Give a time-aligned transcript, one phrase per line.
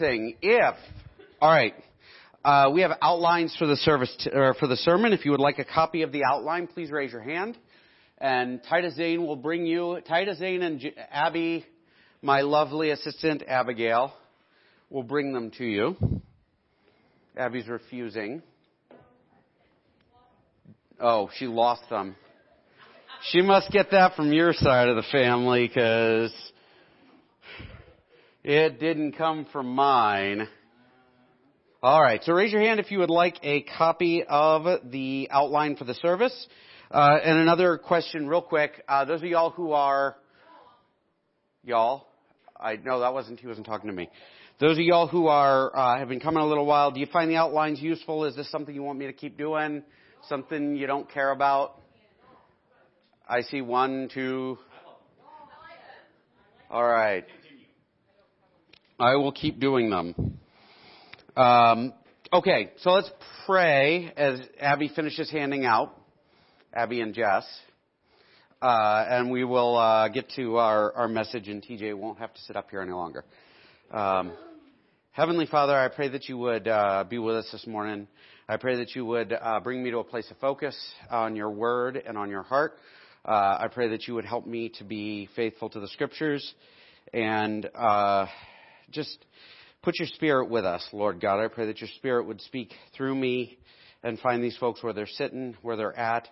[0.00, 0.34] thing.
[0.42, 0.74] If,
[1.40, 1.74] all right,
[2.44, 5.12] uh, we have outlines for the service t- or for the sermon.
[5.12, 7.56] If you would like a copy of the outline, please raise your hand.
[8.18, 10.00] And Titus Zane will bring you.
[10.08, 11.64] Titus Zane and J- Abby,
[12.22, 14.12] my lovely assistant Abigail,
[14.88, 15.96] will bring them to you.
[17.36, 18.42] Abby's refusing.
[20.98, 22.16] Oh, she lost them.
[23.30, 26.32] She must get that from your side of the family because
[28.42, 30.48] it didn't come from mine.
[31.82, 35.76] All right, so raise your hand if you would like a copy of the outline
[35.76, 36.46] for the service.
[36.90, 38.82] Uh, and another question, real quick.
[38.88, 40.16] Uh, those of y'all who are
[41.64, 42.06] y'all,
[42.58, 44.08] I know that wasn't he wasn't talking to me.
[44.58, 47.30] Those of y'all who are uh, have been coming a little while, do you find
[47.30, 48.24] the outlines useful?
[48.24, 49.82] Is this something you want me to keep doing?
[50.28, 51.80] Something you don't care about?
[53.28, 54.58] I see one, two.
[56.70, 57.24] All right.
[59.00, 60.38] I will keep doing them.
[61.34, 61.94] Um,
[62.30, 63.10] okay, so let's
[63.46, 65.96] pray as Abby finishes handing out.
[66.74, 67.46] Abby and Jess.
[68.60, 72.40] Uh, and we will uh, get to our, our message, and TJ won't have to
[72.42, 73.24] sit up here any longer.
[73.90, 74.32] Um,
[75.12, 78.06] Heavenly Father, I pray that you would uh, be with us this morning.
[78.50, 80.76] I pray that you would uh, bring me to a place of focus
[81.10, 82.74] on your word and on your heart.
[83.24, 86.54] Uh, I pray that you would help me to be faithful to the scriptures
[87.14, 88.26] and uh,
[88.90, 89.24] just
[89.82, 91.42] put your spirit with us, Lord God.
[91.42, 93.58] I pray that your spirit would speak through me
[94.02, 96.28] and find these folks where they're sitting, where they're at.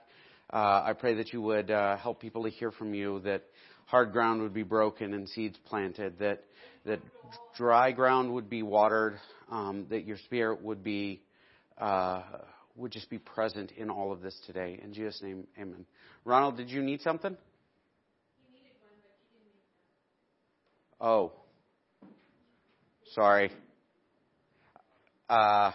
[0.53, 3.43] Uh, I pray that you would uh, help people to hear from you, that
[3.87, 6.45] hard ground would be broken and seeds planted, that
[6.87, 7.01] that
[7.57, 9.19] dry ground would be watered,
[9.51, 11.21] um, that your spirit would be
[11.77, 12.23] uh,
[12.77, 14.81] would just be present in all of this today.
[14.83, 15.85] In Jesus' name, Amen.
[16.25, 17.37] Ronald, did you need something?
[21.01, 21.33] Oh,
[23.19, 23.51] sorry.
[25.29, 25.73] Uh,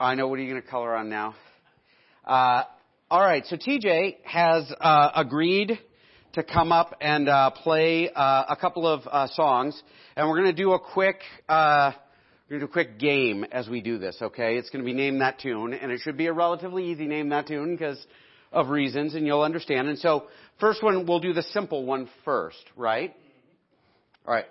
[0.00, 1.34] I know what are you going to color on now?
[2.24, 2.62] Uh,
[3.10, 5.78] all right, so TJ has uh, agreed
[6.32, 9.78] to come up and uh, play uh, a couple of uh, songs,
[10.16, 11.92] and we're going to do a quick uh,
[12.48, 14.16] we're going to do a quick game as we do this.
[14.22, 17.04] Okay, it's going to be name that tune, and it should be a relatively easy
[17.04, 18.02] name that tune because
[18.52, 19.88] of reasons, and you'll understand.
[19.88, 20.28] And so,
[20.60, 23.14] first one we'll do the simple one first, right?
[24.26, 24.46] All right.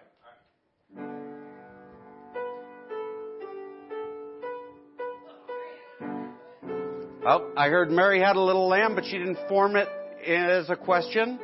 [7.26, 9.88] Oh, I heard Mary had a little lamb, but she didn't form it
[10.28, 11.40] as a question.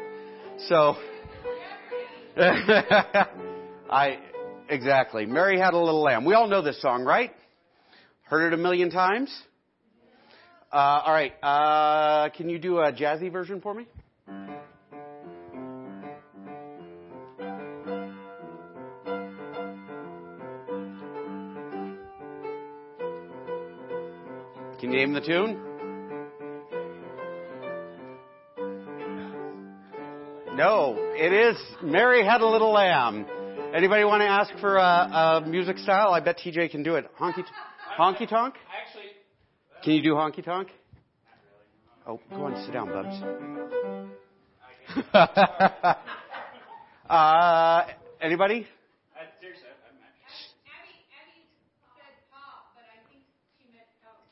[0.67, 0.95] So,
[3.89, 4.19] I,
[4.69, 5.25] exactly.
[5.25, 6.23] Mary had a little lamb.
[6.23, 7.31] We all know this song, right?
[8.23, 9.35] Heard it a million times?
[10.71, 11.33] Uh, all right.
[11.41, 13.87] Uh, can you do a jazzy version for me?
[24.99, 25.57] Name the tune?
[30.57, 33.25] No, it is Mary Had a Little Lamb.
[33.73, 36.11] Anybody want to ask for a, a music style?
[36.11, 37.09] I bet TJ can do it.
[37.17, 37.45] Honky,
[37.97, 38.55] honky tonk?
[38.77, 39.11] Actually,
[39.85, 40.67] Can you do honky tonk?
[42.05, 43.15] Oh, go on, sit down, Bubs.
[47.09, 47.85] uh,
[48.19, 48.67] anybody?
[49.15, 50.59] I, seriously, I'm actually.
[50.67, 51.47] Abby, Abby
[51.95, 53.23] said pop, but I think
[53.55, 54.27] she meant coke.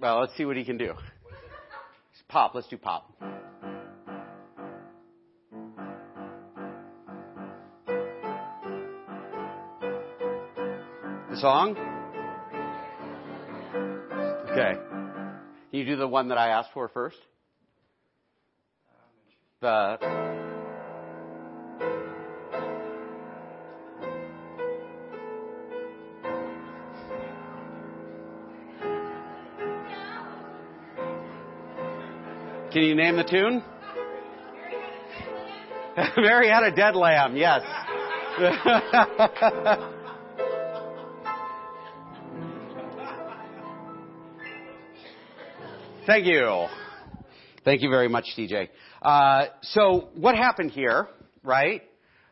[0.00, 0.94] Well, let's see what he can do.
[2.28, 2.54] Pop.
[2.54, 3.10] Let's do pop.
[11.30, 11.76] The song?
[14.50, 14.74] Okay.
[15.70, 17.16] Can you do the one that I asked for first?
[19.60, 20.27] The.
[32.72, 33.62] Can you name the tune?
[36.18, 37.62] Mary had a dead lamb, yes.
[46.06, 46.66] Thank you.
[47.64, 48.68] Thank you very much, TJ.
[49.00, 51.08] Uh, so what happened here,
[51.42, 51.82] right?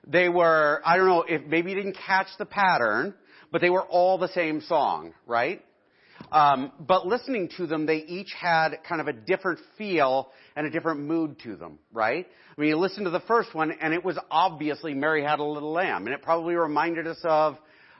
[0.07, 3.15] They were, I don't know if maybe you didn't catch the pattern,
[3.51, 5.63] but they were all the same song, right?
[6.33, 10.71] Um, but listening to them, they each had kind of a different feel and a
[10.71, 12.27] different mood to them, right?
[12.57, 15.45] I mean, you listen to the first one, and it was obviously Mary Had a
[15.45, 17.57] Little Lamb, and it probably reminded us of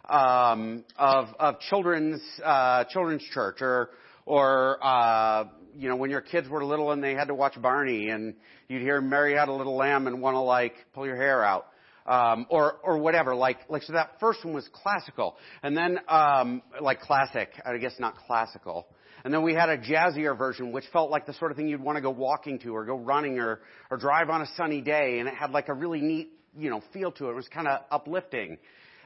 [0.09, 3.91] um, of of children's uh, children's church, or
[4.25, 5.45] or uh,
[5.77, 8.35] you know when your kids were little and they had to watch Barney, and
[8.69, 11.67] you'd hear Mary Had a Little Lamb and want to like pull your hair out.
[12.07, 13.35] Um, or or whatever.
[13.35, 17.51] Like like so that first one was classical, and then um, like classic.
[17.65, 18.87] I guess not classical.
[19.25, 21.81] And then we had a jazzier version, which felt like the sort of thing you'd
[21.81, 23.61] want to go walking to, or go running, or
[23.91, 26.81] or drive on a sunny day, and it had like a really neat you know
[26.93, 27.31] feel to it.
[27.31, 28.59] It was kind of uplifting.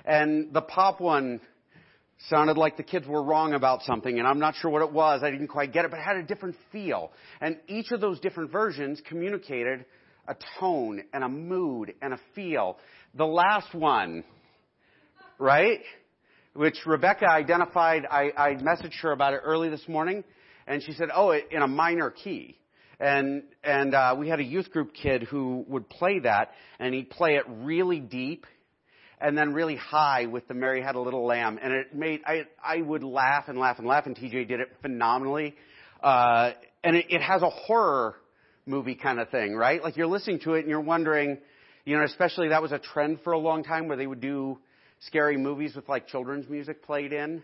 [0.04, 1.40] And the pop one
[2.28, 5.22] sounded like the kids were wrong about something, and I'm not sure what it was.
[5.22, 7.12] I didn't quite get it, but it had a different feel.
[7.40, 9.86] And each of those different versions communicated
[10.30, 12.78] a tone and a mood and a feel.
[13.14, 14.24] The last one,
[15.38, 15.80] right?
[16.54, 20.22] Which Rebecca identified, I, I messaged her about it early this morning,
[20.66, 22.56] and she said, oh, it, in a minor key.
[23.00, 27.10] And, and, uh, we had a youth group kid who would play that, and he'd
[27.10, 28.46] play it really deep
[29.20, 31.58] and then really high with the Mary Had a Little Lamb.
[31.60, 34.68] And it made, I, I would laugh and laugh and laugh, and TJ did it
[34.80, 35.56] phenomenally.
[36.02, 36.52] Uh,
[36.84, 38.16] and it, it has a horror
[38.66, 39.82] movie kind of thing, right?
[39.82, 41.38] Like you're listening to it and you're wondering,
[41.84, 44.58] you know, especially that was a trend for a long time where they would do
[45.00, 47.42] scary movies with like children's music played in.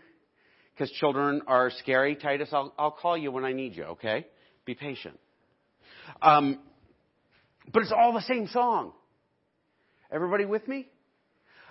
[0.73, 2.15] Because children are scary.
[2.15, 4.27] Titus, I'll, I'll call you when I need you, okay?
[4.65, 5.19] Be patient.
[6.21, 6.59] Um,
[7.73, 8.93] but it's all the same song.
[10.11, 10.87] Everybody with me?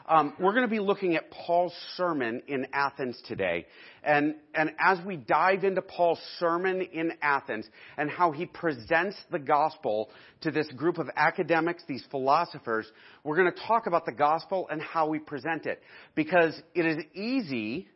[0.08, 3.66] Um, we're going to be looking at Paul's sermon in Athens today.
[4.04, 7.66] And, and as we dive into Paul's sermon in Athens
[7.98, 10.10] and how he presents the gospel
[10.42, 12.86] to this group of academics, these philosophers,
[13.24, 15.82] we're going to talk about the gospel and how we present it.
[16.14, 17.88] Because it is easy,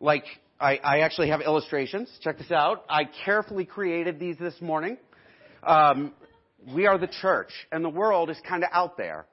[0.00, 0.24] like,
[0.58, 2.10] I, I actually have illustrations.
[2.22, 2.84] Check this out.
[2.88, 4.96] I carefully created these this morning.
[5.62, 6.12] Um,
[6.74, 9.26] we are the church, and the world is kind of out there,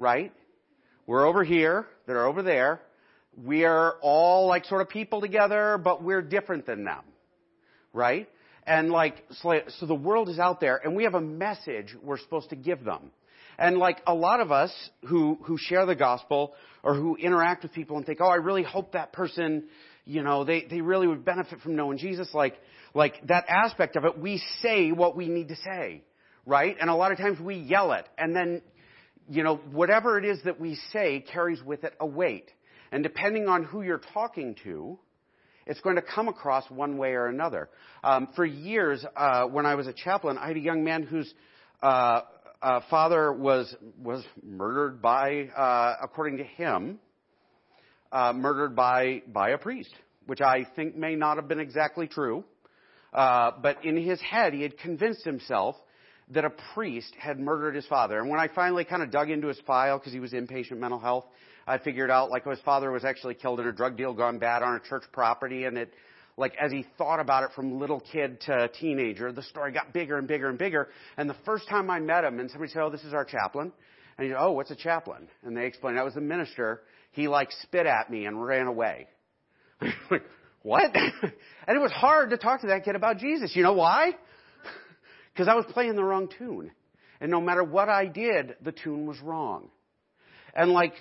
[0.00, 0.32] right?
[1.06, 1.86] We're over here.
[2.06, 2.80] They're over there.
[3.36, 7.02] We are all like sort of people together, but we're different than them.
[7.92, 8.28] Right?
[8.66, 12.50] And like, so the world is out there and we have a message we're supposed
[12.50, 13.12] to give them.
[13.58, 14.72] And like a lot of us
[15.06, 18.64] who, who share the gospel or who interact with people and think, oh, I really
[18.64, 19.64] hope that person,
[20.04, 22.28] you know, they, they really would benefit from knowing Jesus.
[22.34, 22.56] Like,
[22.92, 26.02] like that aspect of it, we say what we need to say.
[26.44, 26.76] Right?
[26.80, 28.62] And a lot of times we yell it and then
[29.28, 32.50] you know, whatever it is that we say carries with it a weight.
[32.92, 34.98] And depending on who you're talking to,
[35.66, 37.68] it's going to come across one way or another.
[38.04, 41.32] Um, for years, uh, when I was a chaplain, I had a young man whose
[41.82, 42.20] uh,
[42.62, 46.98] uh, father was was murdered by, uh, according to him,
[48.12, 49.90] uh, murdered by by a priest,
[50.26, 52.44] which I think may not have been exactly true.
[53.12, 55.76] Uh, but in his head, he had convinced himself
[56.30, 58.18] that a priest had murdered his father.
[58.18, 60.98] And when I finally kind of dug into his file, because he was inpatient mental
[60.98, 61.24] health,
[61.66, 64.38] I figured out like oh, his father was actually killed in a drug deal gone
[64.38, 65.92] bad on a church property, and it,
[66.36, 70.18] like as he thought about it from little kid to teenager, the story got bigger
[70.18, 70.88] and bigger and bigger.
[71.16, 73.72] And the first time I met him, and somebody said, "Oh, this is our chaplain,"
[74.18, 76.82] and he said, "Oh, what's a chaplain?" And they explained, "I was the minister."
[77.12, 79.08] He like spit at me and ran away.
[80.10, 80.22] like,
[80.62, 80.94] what?
[80.94, 83.56] and it was hard to talk to that kid about Jesus.
[83.56, 84.12] You know why?
[85.36, 86.70] Because I was playing the wrong tune.
[87.20, 89.68] And no matter what I did, the tune was wrong.
[90.54, 90.94] And like,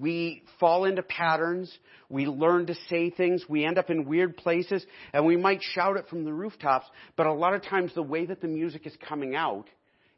[0.00, 1.72] we fall into patterns,
[2.08, 5.96] we learn to say things, we end up in weird places, and we might shout
[5.96, 6.86] it from the rooftops,
[7.16, 9.66] but a lot of times the way that the music is coming out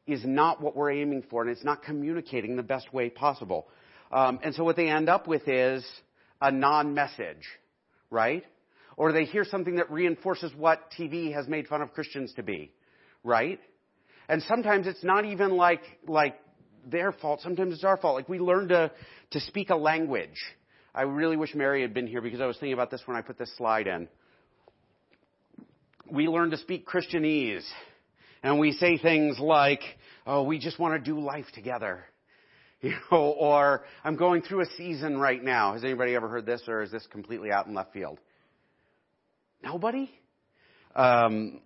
[0.06, 3.67] is not what we're aiming for, and it's not communicating the best way possible.
[4.11, 5.85] Um, and so what they end up with is
[6.40, 7.45] a non-message,
[8.11, 8.45] right?
[8.97, 12.73] Or they hear something that reinforces what TV has made fun of Christians to be
[13.25, 13.59] right?
[14.28, 16.37] And sometimes it's not even like, like
[16.87, 17.40] their fault.
[17.43, 18.14] Sometimes it's our fault.
[18.14, 18.90] Like we learn to,
[19.33, 20.38] to speak a language.
[20.95, 23.23] I really wish Mary had been here because I was thinking about this when I
[23.23, 24.09] put this slide in.
[26.11, 27.64] We learn to speak Christianese.
[28.43, 29.81] And we say things like,
[30.26, 32.04] oh, we just want to do life together.
[32.83, 35.73] You know, or I'm going through a season right now.
[35.73, 38.19] Has anybody ever heard this or is this completely out in left field?
[39.62, 40.11] Nobody?
[40.95, 41.62] Um,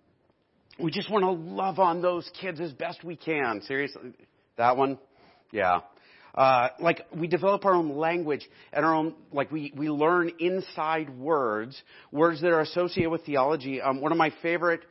[0.81, 3.61] we just want to love on those kids as best we can.
[3.63, 4.13] Seriously?
[4.57, 4.97] That one?
[5.51, 5.81] Yeah.
[6.35, 11.09] Uh, like we develop our own language and our own, like we, we learn inside
[11.09, 11.81] words,
[12.11, 13.81] words that are associated with theology.
[13.81, 14.81] Um, one of my favorite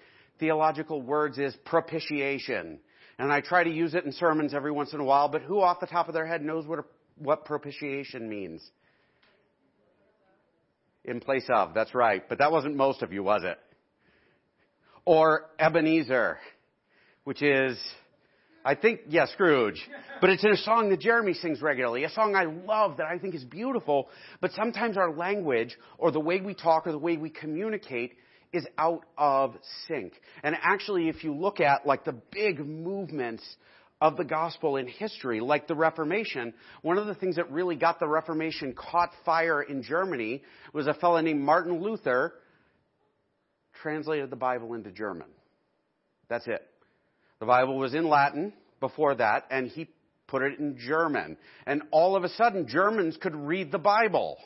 [0.40, 2.80] theological words is propitiation.
[3.18, 5.60] And I try to use it in sermons every once in a while, but who
[5.60, 6.84] off the top of their head knows what, a,
[7.18, 8.62] what propitiation means?
[11.04, 12.28] In place of, that's right.
[12.28, 13.58] But that wasn't most of you, was it?
[15.08, 16.36] Or Ebenezer,
[17.24, 17.78] which is,
[18.62, 19.80] I think, yeah, Scrooge.
[20.20, 23.16] But it's in a song that Jeremy sings regularly, a song I love that I
[23.16, 24.10] think is beautiful,
[24.42, 28.16] but sometimes our language or the way we talk or the way we communicate
[28.52, 29.54] is out of
[29.86, 30.12] sync.
[30.42, 33.42] And actually, if you look at like the big movements
[34.02, 36.54] of the gospel in history, like the Reformation.
[36.82, 40.94] One of the things that really got the Reformation caught fire in Germany was a
[40.94, 42.34] fellow named Martin Luther
[43.82, 45.28] translated the Bible into German.
[46.28, 46.62] That's it.
[47.40, 49.88] The Bible was in Latin before that, and he
[50.26, 51.36] put it in German.
[51.66, 54.38] And all of a sudden, Germans could read the Bible.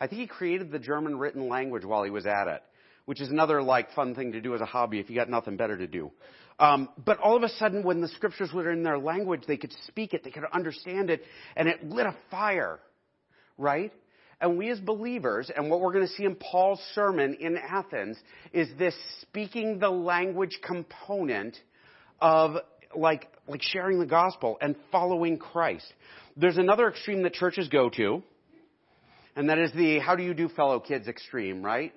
[0.00, 2.62] I think he created the German written language while he was at it,
[3.06, 5.56] which is another like fun thing to do as a hobby if you got nothing
[5.56, 6.12] better to do.
[6.58, 9.72] Um, but all of a sudden, when the scriptures were in their language, they could
[9.86, 11.22] speak it, they could understand it,
[11.54, 12.78] and it lit a fire,
[13.58, 13.92] right?
[14.40, 18.18] And we as believers, and what we're going to see in Paul's sermon in Athens,
[18.52, 21.56] is this speaking the language component
[22.20, 22.56] of
[22.94, 25.86] like, like sharing the gospel and following Christ.
[26.36, 28.22] There's another extreme that churches go to,
[29.36, 31.92] and that is the how do you do fellow kids extreme, right?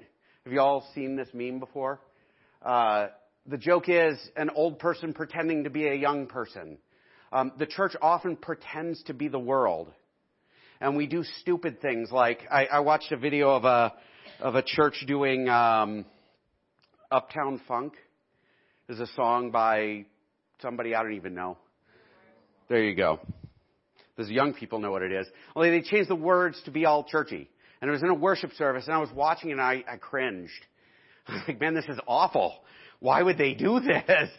[0.45, 1.99] Have you all seen this meme before?
[2.61, 3.07] Uh,
[3.45, 6.77] the joke is an old person pretending to be a young person.
[7.31, 9.91] Um, the church often pretends to be the world.
[10.81, 13.93] And we do stupid things like I, I watched a video of a
[14.39, 16.05] of a church doing um,
[17.11, 17.93] Uptown Funk.
[18.87, 20.05] Is a song by
[20.61, 21.57] somebody I don't even know.
[22.69, 23.19] There you go.
[24.17, 25.27] Those young people know what it is.
[25.55, 27.49] Only they changed the words to be all churchy.
[27.81, 30.51] And it was in a worship service, and I was watching and I, I cringed.
[31.27, 32.55] I was like, man, this is awful.
[32.99, 34.29] Why would they do this?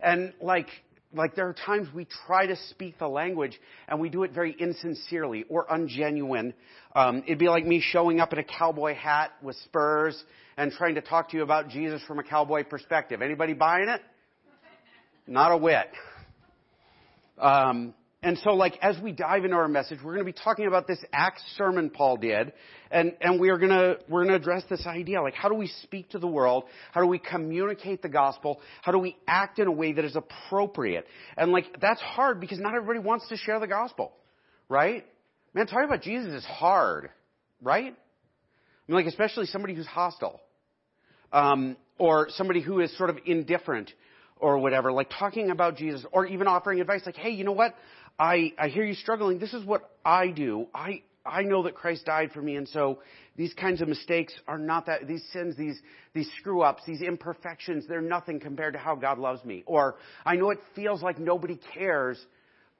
[0.00, 0.68] And like,
[1.14, 4.54] like there are times we try to speak the language and we do it very
[4.58, 6.52] insincerely or ungenuine.
[6.94, 10.22] Um, it'd be like me showing up in a cowboy hat with spurs
[10.56, 13.22] and trying to talk to you about Jesus from a cowboy perspective.
[13.22, 14.02] Anybody buying it?
[15.26, 15.90] Not a whit.
[17.38, 20.66] Um, and so, like, as we dive into our message, we're going to be talking
[20.66, 22.52] about this Acts sermon Paul did,
[22.90, 25.22] and, and we are going to, we're going to address this idea.
[25.22, 26.64] Like, how do we speak to the world?
[26.90, 28.60] How do we communicate the gospel?
[28.82, 31.06] How do we act in a way that is appropriate?
[31.36, 34.12] And, like, that's hard because not everybody wants to share the gospel,
[34.68, 35.06] right?
[35.54, 37.10] Man, talking about Jesus is hard,
[37.62, 37.94] right?
[37.94, 40.40] I mean, like, especially somebody who's hostile,
[41.32, 43.92] um, or somebody who is sort of indifferent,
[44.40, 47.74] or whatever, like talking about Jesus, or even offering advice, like, hey, you know what?
[48.18, 49.38] I, I hear you struggling.
[49.38, 50.66] This is what I do.
[50.74, 52.98] I, I know that Christ died for me, and so
[53.36, 55.78] these kinds of mistakes are not that, these sins, these,
[56.14, 59.62] these screw ups, these imperfections, they're nothing compared to how God loves me.
[59.66, 62.18] Or, I know it feels like nobody cares,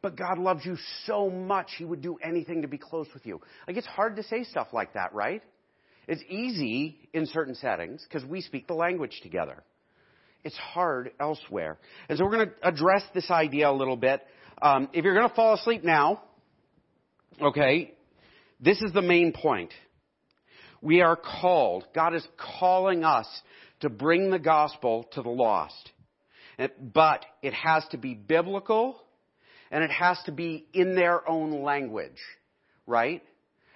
[0.02, 3.40] but God loves you so much, He would do anything to be close with you.
[3.66, 5.42] Like, it's hard to say stuff like that, right?
[6.08, 9.62] It's easy in certain settings because we speak the language together.
[10.42, 11.78] It's hard elsewhere.
[12.08, 14.22] And so we're going to address this idea a little bit.
[14.60, 16.22] Um, if you're going to fall asleep now,
[17.40, 17.94] okay,
[18.60, 19.70] this is the main point.
[20.80, 22.26] We are called, God is
[22.58, 23.26] calling us
[23.80, 25.92] to bring the gospel to the lost.
[26.80, 29.00] But it has to be biblical
[29.70, 32.20] and it has to be in their own language,
[32.86, 33.22] right?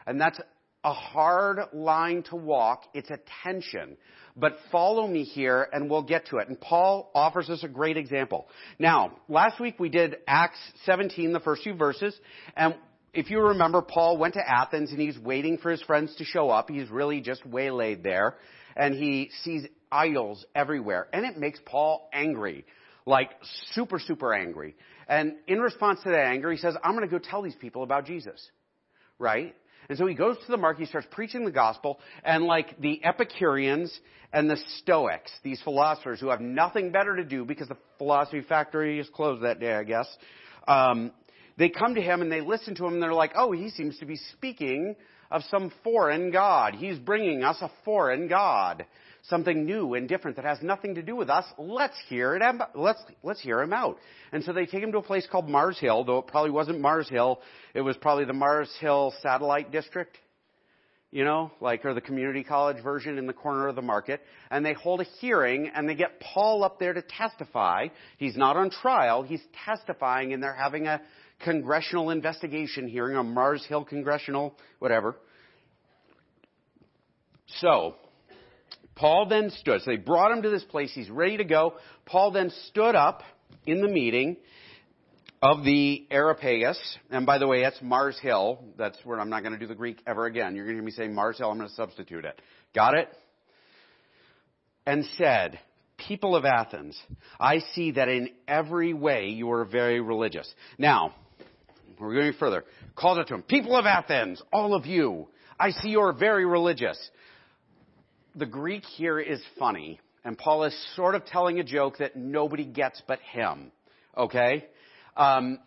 [0.07, 0.41] And that's
[0.83, 2.85] a hard line to walk.
[2.93, 3.97] It's a tension.
[4.37, 6.49] But follow me here and we'll get to it.
[6.49, 8.49] And Paul offers us a great example.
[8.79, 12.19] Now, last week we did Acts 17, the first few verses,
[12.57, 12.75] and
[13.13, 16.49] if you remember, Paul went to Athens and he's waiting for his friends to show
[16.49, 16.71] up.
[16.71, 18.37] He's really just waylaid there.
[18.75, 21.09] And he sees idols everywhere.
[21.13, 22.65] And it makes Paul angry.
[23.05, 23.31] Like,
[23.73, 24.77] super, super angry.
[25.09, 27.83] And in response to that anger, he says, I'm going to go tell these people
[27.83, 28.51] about Jesus.
[29.19, 29.55] Right?
[29.89, 33.05] And so he goes to the market, he starts preaching the gospel, and like the
[33.05, 33.93] Epicureans
[34.33, 38.99] and the Stoics, these philosophers who have nothing better to do because the philosophy factory
[38.99, 40.07] is closed that day, I guess,
[40.67, 41.13] um,
[41.59, 43.99] they come to him and they listen to him and they're like, oh, he seems
[43.99, 44.97] to be speaking
[45.31, 46.75] of some foreign God.
[46.75, 48.87] He's bringing us a foreign God.
[49.29, 51.45] Something new and different that has nothing to do with us.
[51.57, 52.43] Let's hear it.
[52.75, 53.99] Let's, let's hear him out.
[54.33, 56.81] And so they take him to a place called Mars Hill, though it probably wasn't
[56.81, 57.41] Mars Hill.
[57.75, 60.17] It was probably the Mars Hill Satellite District.
[61.13, 64.23] You know, like, or the community college version in the corner of the market.
[64.51, 67.89] And they hold a hearing and they get Paul up there to testify.
[68.17, 69.23] He's not on trial.
[69.23, 71.03] He's testifying and they're having a,
[71.43, 75.17] congressional investigation hearing on Mars Hill Congressional, whatever.
[77.59, 77.97] So,
[78.95, 79.83] Paul then stood.
[79.83, 80.93] So they brought him to this place.
[80.95, 81.75] He's ready to go.
[82.07, 83.23] Paul then stood up
[83.67, 84.37] in the meeting
[85.41, 86.79] of the Areopagus.
[87.11, 88.65] And by the way, that's Mars Hill.
[88.79, 90.55] That's where I'm not going to do the Greek ever again.
[90.55, 91.51] You're going to hear me say Mars Hill.
[91.51, 92.41] I'm going to substitute it.
[92.75, 93.09] Got it?
[94.87, 95.59] And said,
[96.09, 97.01] People of Athens,
[97.39, 100.53] I see that in every way you are very religious.
[100.77, 101.15] Now,
[102.01, 102.65] we're going further.
[102.97, 103.43] Calls it to him.
[103.43, 106.99] People of Athens, all of you, I see you're very religious.
[108.35, 112.65] The Greek here is funny, and Paul is sort of telling a joke that nobody
[112.65, 113.71] gets but him.
[114.17, 114.67] Okay?
[115.17, 115.59] Um,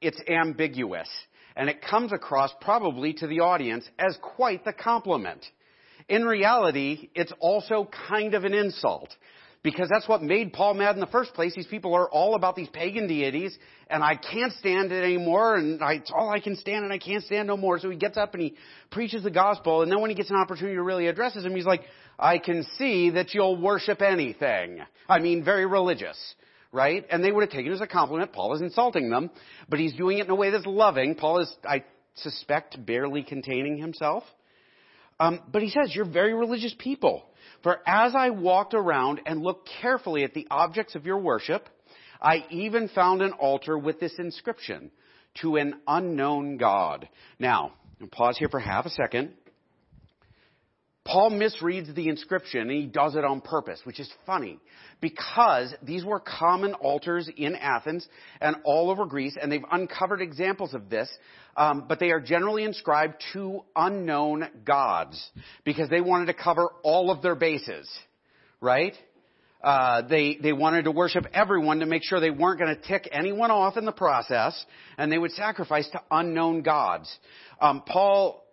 [0.00, 1.08] it's ambiguous,
[1.54, 5.44] and it comes across probably to the audience as quite the compliment.
[6.08, 9.14] In reality, it's also kind of an insult
[9.66, 11.52] because that's what made Paul mad in the first place.
[11.52, 13.58] These people are all about these pagan deities,
[13.90, 16.98] and I can't stand it anymore, and I, it's all I can stand, and I
[16.98, 17.80] can't stand no more.
[17.80, 18.54] So he gets up and he
[18.92, 21.66] preaches the gospel, and then when he gets an opportunity to really address him, he's
[21.66, 21.80] like,
[22.16, 24.82] I can see that you'll worship anything.
[25.08, 26.16] I mean, very religious
[26.72, 27.06] right?
[27.10, 28.32] And they would have taken it as a compliment.
[28.34, 29.30] Paul is insulting them,
[29.66, 31.14] but he's doing it in a way that's loving.
[31.14, 31.84] Paul is, I
[32.16, 34.24] suspect, barely containing himself.
[35.18, 37.24] Um, but he says, You're very religious people.
[37.66, 41.68] For as I walked around and looked carefully at the objects of your worship,
[42.22, 44.92] I even found an altar with this inscription
[45.40, 47.08] to an unknown God.
[47.40, 47.72] Now,
[48.12, 49.32] pause here for half a second.
[51.06, 54.58] Paul misreads the inscription and he does it on purpose, which is funny
[55.00, 58.06] because these were common altars in Athens
[58.40, 61.08] and all over Greece, and they've uncovered examples of this,
[61.56, 65.30] um, but they are generally inscribed to unknown gods
[65.64, 67.88] because they wanted to cover all of their bases,
[68.60, 68.94] right?
[69.62, 73.08] Uh, they they wanted to worship everyone to make sure they weren't going to tick
[73.10, 74.64] anyone off in the process,
[74.98, 77.14] and they would sacrifice to unknown gods.
[77.60, 78.45] Um, Paul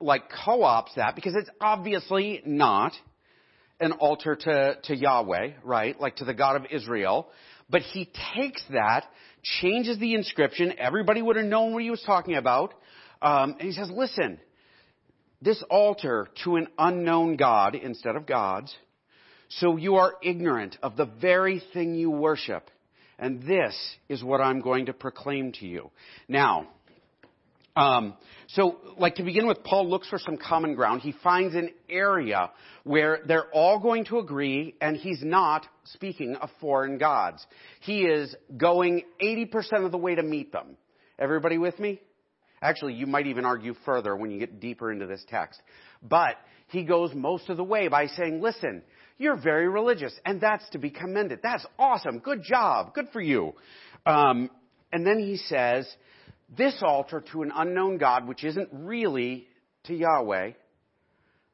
[0.00, 2.92] like co-ops that because it's obviously not
[3.80, 5.98] an altar to, to Yahweh, right?
[6.00, 7.28] Like to the God of Israel.
[7.68, 9.06] But he takes that,
[9.42, 10.74] changes the inscription.
[10.78, 12.74] Everybody would have known what he was talking about.
[13.22, 14.38] Um, and he says, listen,
[15.40, 18.74] this altar to an unknown God instead of gods.
[19.48, 22.70] So you are ignorant of the very thing you worship.
[23.18, 23.76] And this
[24.08, 25.90] is what I'm going to proclaim to you.
[26.28, 26.68] Now,
[27.76, 28.14] um,
[28.48, 31.02] so, like to begin with, Paul looks for some common ground.
[31.02, 32.50] He finds an area
[32.82, 37.46] where they're all going to agree, and he's not speaking of foreign gods.
[37.80, 40.76] He is going 80% of the way to meet them.
[41.18, 42.00] Everybody with me?
[42.60, 45.62] Actually, you might even argue further when you get deeper into this text.
[46.02, 46.36] But
[46.68, 48.82] he goes most of the way by saying, listen,
[49.16, 51.40] you're very religious, and that's to be commended.
[51.42, 52.18] That's awesome.
[52.18, 52.94] Good job.
[52.94, 53.52] Good for you.
[54.04, 54.50] Um,
[54.92, 55.86] and then he says,
[56.56, 59.46] this altar to an unknown God, which isn't really
[59.84, 60.52] to Yahweh,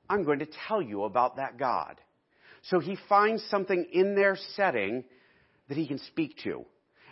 [0.08, 2.00] I'm going to tell you about that God.
[2.62, 5.04] So he finds something in their setting
[5.68, 6.64] that he can speak to.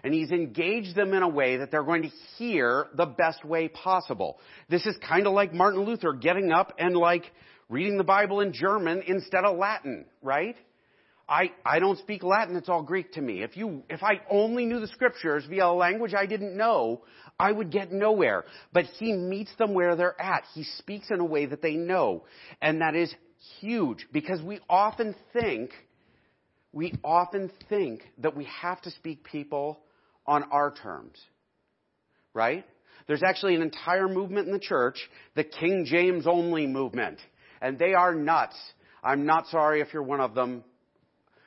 [0.02, 3.68] And he's engaged them in a way that they're going to hear the best way
[3.68, 4.38] possible.
[4.68, 7.24] This is kind of like Martin Luther getting up and like
[7.70, 10.56] reading the Bible in German instead of Latin, right?
[11.28, 13.42] I, I don't speak Latin, it's all Greek to me.
[13.42, 17.02] If you, if I only knew the scriptures via a language I didn't know,
[17.38, 18.44] I would get nowhere.
[18.72, 20.44] But he meets them where they're at.
[20.54, 22.24] He speaks in a way that they know.
[22.60, 23.14] And that is
[23.60, 25.70] huge because we often think,
[26.72, 29.80] we often think that we have to speak people
[30.26, 31.16] on our terms.
[32.34, 32.66] Right?
[33.06, 34.98] There's actually an entire movement in the church,
[35.34, 37.18] the King James only movement.
[37.62, 38.56] And they are nuts.
[39.02, 40.64] I'm not sorry if you're one of them.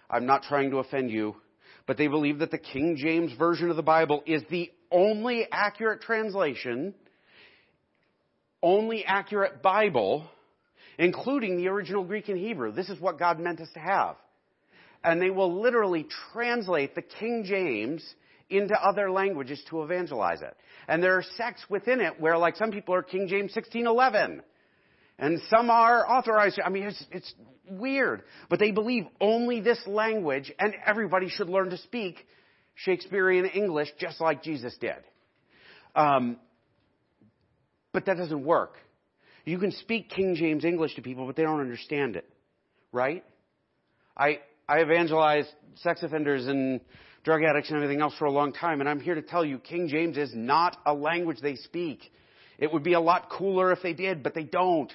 [0.09, 1.35] I'm not trying to offend you,
[1.85, 6.01] but they believe that the King James Version of the Bible is the only accurate
[6.01, 6.93] translation,
[8.63, 10.29] only accurate Bible,
[10.97, 12.71] including the original Greek and Hebrew.
[12.71, 14.15] This is what God meant us to have.
[15.03, 18.03] And they will literally translate the King James
[18.49, 20.55] into other languages to evangelize it.
[20.87, 24.41] And there are sects within it where, like, some people are King James 1611
[25.19, 26.59] and some are authorized.
[26.63, 27.33] I mean, it's, it's
[27.69, 28.23] weird.
[28.49, 32.17] But they believe only this language, and everybody should learn to speak
[32.75, 35.03] Shakespearean English just like Jesus did.
[35.95, 36.37] Um,
[37.91, 38.75] but that doesn't work.
[39.45, 42.29] You can speak King James English to people, but they don't understand it.
[42.91, 43.23] Right?
[44.15, 46.81] I, I evangelized sex offenders and
[47.23, 49.57] drug addicts and everything else for a long time, and I'm here to tell you
[49.59, 51.99] King James is not a language they speak.
[52.57, 54.91] It would be a lot cooler if they did, but they don't.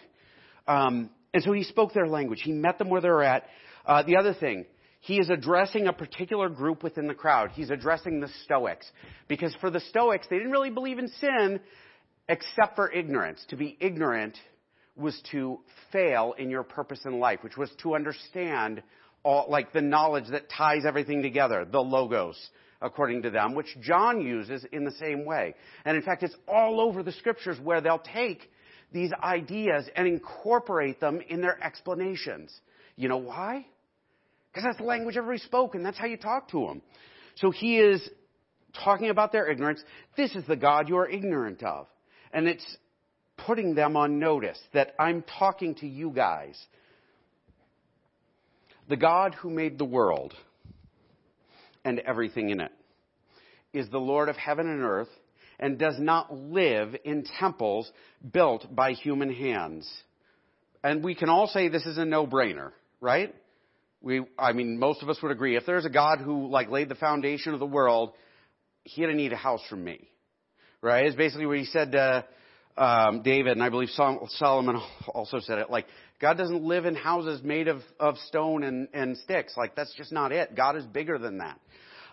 [0.66, 2.40] Um, and so he spoke their language.
[2.42, 3.44] He met them where they were at.
[3.86, 4.66] Uh, the other thing,
[5.00, 7.50] he is addressing a particular group within the crowd.
[7.52, 8.86] He's addressing the Stoics.
[9.28, 11.60] Because for the Stoics, they didn't really believe in sin
[12.28, 13.44] except for ignorance.
[13.48, 14.36] To be ignorant
[14.94, 18.82] was to fail in your purpose in life, which was to understand
[19.24, 22.38] all, like the knowledge that ties everything together, the logos,
[22.80, 25.54] according to them, which John uses in the same way.
[25.84, 28.50] And in fact, it's all over the scriptures where they'll take
[28.92, 32.52] these ideas and incorporate them in their explanations.
[32.96, 33.66] You know why?
[34.50, 36.82] Because that's the language everybody spoke, and that's how you talk to them.
[37.36, 38.06] So he is
[38.84, 39.82] talking about their ignorance.
[40.16, 41.86] This is the God you are ignorant of.
[42.32, 42.76] And it's
[43.36, 46.58] putting them on notice that I'm talking to you guys.
[48.88, 50.34] The God who made the world
[51.84, 52.72] and everything in it
[53.72, 55.08] is the Lord of heaven and earth
[55.62, 57.90] and does not live in temples
[58.32, 59.88] built by human hands.
[60.82, 63.32] And we can all say this is a no-brainer, right?
[64.02, 65.56] We, I mean, most of us would agree.
[65.56, 68.12] If there's a God who like laid the foundation of the world,
[68.82, 70.08] he didn't need a house from me,
[70.82, 71.06] right?
[71.06, 72.24] It's basically what he said to
[72.76, 74.82] um, David, and I believe Solomon
[75.14, 75.70] also said it.
[75.70, 75.86] Like,
[76.20, 79.54] God doesn't live in houses made of, of stone and, and sticks.
[79.56, 80.56] Like, that's just not it.
[80.56, 81.60] God is bigger than that.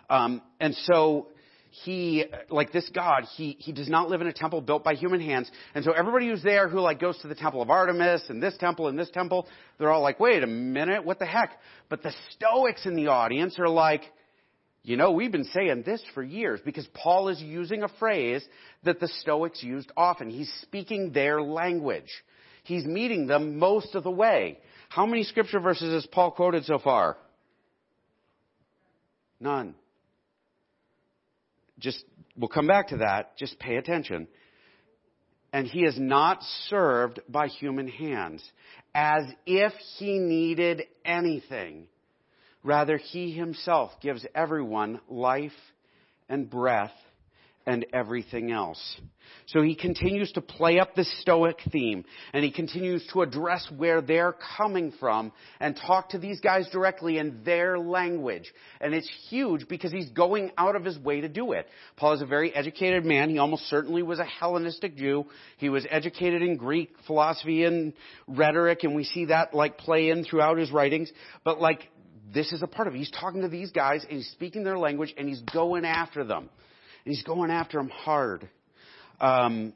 [0.08, 1.26] Um, and so,
[1.70, 5.20] he, like this God, he, he does not live in a temple built by human
[5.20, 5.50] hands.
[5.74, 8.56] And so everybody who's there who like goes to the temple of Artemis and this
[8.58, 9.46] temple and this temple,
[9.78, 11.52] they're all like, wait a minute, what the heck?
[11.88, 14.02] But the Stoics in the audience are like,
[14.82, 18.44] you know, we've been saying this for years because Paul is using a phrase
[18.82, 20.28] that the Stoics used often.
[20.28, 22.10] He's speaking their language.
[22.64, 24.58] He's meeting them most of the way.
[24.88, 27.16] How many scripture verses has Paul quoted so far?
[29.38, 29.74] None.
[31.80, 32.04] Just,
[32.36, 33.36] we'll come back to that.
[33.36, 34.28] Just pay attention.
[35.52, 38.44] And he is not served by human hands
[38.94, 41.88] as if he needed anything.
[42.62, 45.52] Rather, he himself gives everyone life
[46.28, 46.92] and breath
[47.66, 49.00] and everything else.
[49.46, 54.00] So he continues to play up this Stoic theme and he continues to address where
[54.00, 58.52] they're coming from and talk to these guys directly in their language.
[58.80, 61.66] And it's huge because he's going out of his way to do it.
[61.96, 63.30] Paul is a very educated man.
[63.30, 65.26] He almost certainly was a Hellenistic Jew.
[65.58, 67.92] He was educated in Greek philosophy and
[68.26, 71.10] rhetoric and we see that like play in throughout his writings.
[71.44, 71.88] But like
[72.32, 72.98] this is a part of it.
[72.98, 76.48] He's talking to these guys and he's speaking their language and he's going after them.
[77.04, 78.48] And he's going after them hard.
[79.20, 79.74] Um,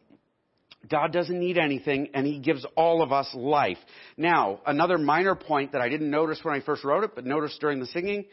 [0.91, 3.79] God doesn't need anything and he gives all of us life.
[4.17, 7.61] Now, another minor point that I didn't notice when I first wrote it, but noticed
[7.61, 8.27] during the singing,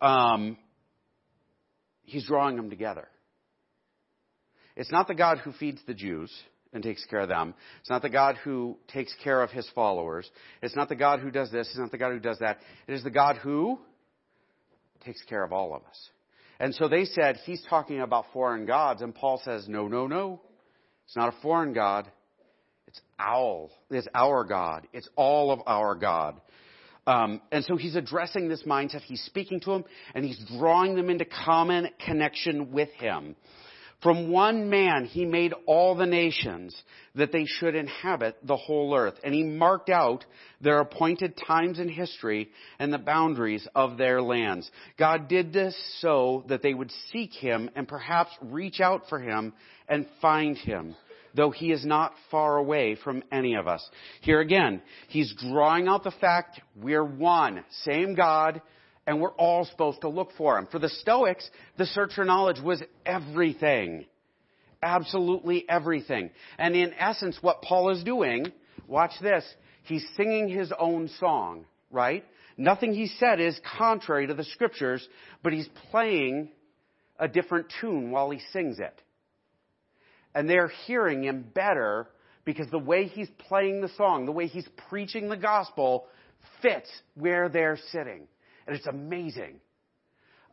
[0.00, 0.56] um,
[2.04, 3.06] he's drawing them together.
[4.76, 6.32] It's not the God who feeds the Jews
[6.72, 7.54] and takes care of them.
[7.80, 10.30] It's not the God who takes care of his followers.
[10.62, 11.68] It's not the God who does this.
[11.68, 12.58] It's not the God who does that.
[12.86, 13.78] It is the God who
[15.04, 16.08] takes care of all of us.
[16.60, 19.00] And so they said, he's talking about foreign gods.
[19.00, 20.40] And Paul says, no, no, no.
[21.06, 22.06] It's not a foreign God.
[22.86, 23.70] It's owl.
[23.90, 24.86] It's our God.
[24.92, 26.38] It's all of our God.
[27.06, 29.00] Um, and so he's addressing this mindset.
[29.00, 33.36] He's speaking to them and he's drawing them into common connection with him.
[34.02, 36.74] From one man he made all the nations
[37.14, 39.14] that they should inhabit the whole earth.
[39.22, 40.24] And he marked out
[40.60, 44.70] their appointed times in history and the boundaries of their lands.
[44.98, 49.52] God did this so that they would seek him and perhaps reach out for him
[49.88, 50.94] and find him
[51.34, 53.88] though he is not far away from any of us.
[54.20, 58.60] Here again, he's drawing out the fact we're one, same God,
[59.06, 60.66] and we're all supposed to look for him.
[60.70, 64.06] For the Stoics, the search for knowledge was everything.
[64.82, 66.30] Absolutely everything.
[66.58, 68.52] And in essence, what Paul is doing,
[68.86, 69.44] watch this,
[69.84, 72.24] he's singing his own song, right?
[72.56, 75.06] Nothing he said is contrary to the scriptures,
[75.42, 76.50] but he's playing
[77.18, 79.00] a different tune while he sings it.
[80.34, 82.06] And they're hearing him better
[82.44, 86.06] because the way he's playing the song, the way he's preaching the gospel
[86.62, 88.26] fits where they're sitting.
[88.66, 89.60] And it's amazing.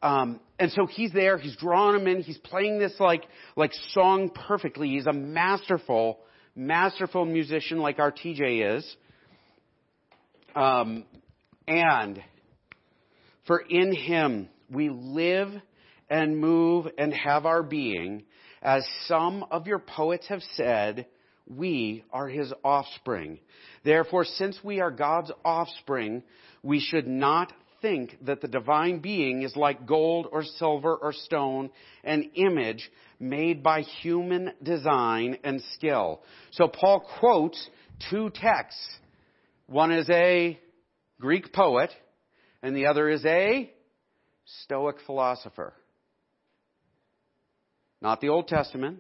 [0.02, 3.24] Um, and so he's there, he's drawing them in, he's playing this like,
[3.56, 4.90] like song perfectly.
[4.90, 6.20] He's a masterful,
[6.56, 8.96] masterful musician like our TJ is.
[10.56, 11.06] Um,
[11.68, 12.22] and
[13.48, 15.50] for in him we live
[16.10, 18.24] and move and have our being,
[18.62, 21.08] as some of your poets have said,
[21.48, 23.40] we are his offspring.
[23.84, 26.24] Therefore, since we are God's offspring,
[26.64, 31.70] we should not think that the divine being is like gold or silver or stone,
[32.04, 36.22] an image made by human design and skill.
[36.52, 37.70] So Paul quotes
[38.10, 38.98] two texts.
[39.68, 40.60] One is a
[41.20, 41.92] Greek poet,
[42.62, 43.72] and the other is a
[44.64, 45.74] Stoic philosopher.
[48.02, 49.00] Not the Old Testament.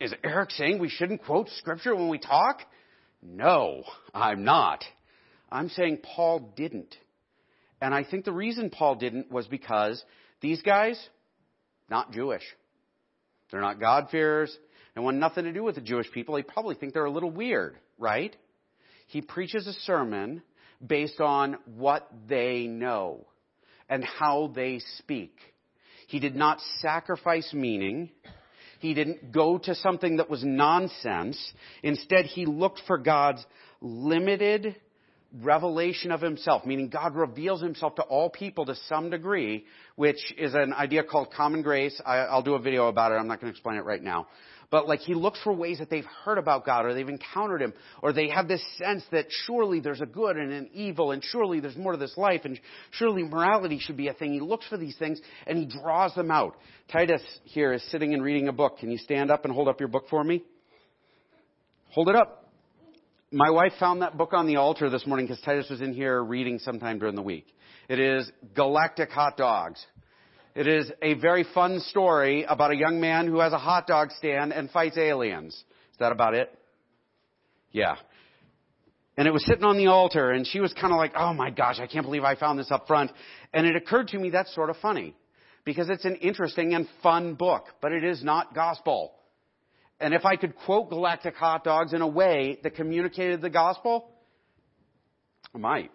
[0.00, 2.60] Is Eric saying we shouldn't quote scripture when we talk?
[3.22, 4.84] No, I'm not.
[5.50, 6.96] I'm saying Paul didn't.
[7.82, 10.02] And I think the reason Paul didn't was because
[10.40, 10.96] these guys,
[11.90, 12.44] not Jewish.
[13.50, 14.56] They're not God-fearers.
[14.94, 16.34] and want nothing to do with the Jewish people.
[16.34, 18.34] They probably think they're a little weird, right?
[19.08, 20.42] He preaches a sermon
[20.84, 23.26] based on what they know
[23.88, 25.36] and how they speak.
[26.08, 28.10] He did not sacrifice meaning.
[28.80, 31.38] He didn't go to something that was nonsense.
[31.82, 33.44] Instead, he looked for God's
[33.80, 34.76] limited
[35.40, 39.64] revelation of himself, meaning God reveals himself to all people to some degree,
[39.96, 41.98] which is an idea called common grace.
[42.04, 43.16] I, will do a video about it.
[43.16, 44.26] I'm not going to explain it right now.
[44.70, 47.74] But like he looks for ways that they've heard about God or they've encountered him
[48.02, 51.60] or they have this sense that surely there's a good and an evil and surely
[51.60, 52.58] there's more to this life and
[52.92, 54.32] surely morality should be a thing.
[54.32, 56.56] He looks for these things and he draws them out.
[56.90, 58.78] Titus here is sitting and reading a book.
[58.78, 60.42] Can you stand up and hold up your book for me?
[61.90, 62.41] Hold it up.
[63.34, 66.22] My wife found that book on the altar this morning because Titus was in here
[66.22, 67.46] reading sometime during the week.
[67.88, 69.82] It is Galactic Hot Dogs.
[70.54, 74.10] It is a very fun story about a young man who has a hot dog
[74.10, 75.54] stand and fights aliens.
[75.54, 76.54] Is that about it?
[77.70, 77.94] Yeah.
[79.16, 81.48] And it was sitting on the altar and she was kind of like, oh my
[81.48, 83.12] gosh, I can't believe I found this up front.
[83.54, 85.16] And it occurred to me that's sort of funny
[85.64, 89.14] because it's an interesting and fun book, but it is not gospel.
[90.02, 94.10] And if I could quote Galactic Hot Dogs in a way that communicated the gospel,
[95.54, 95.92] I might.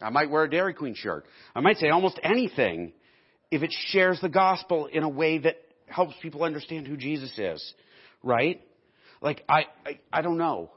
[0.00, 1.26] I might wear a Dairy Queen shirt.
[1.54, 2.92] I might say almost anything
[3.50, 7.74] if it shares the gospel in a way that helps people understand who Jesus is.
[8.22, 8.62] Right?
[9.20, 10.70] Like, I, I, I don't know.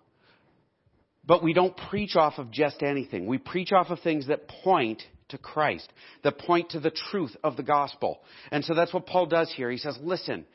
[1.25, 3.27] But we don't preach off of just anything.
[3.27, 5.91] We preach off of things that point to Christ,
[6.23, 8.19] that point to the truth of the gospel.
[8.51, 9.69] And so that's what Paul does here.
[9.69, 10.45] He says, listen,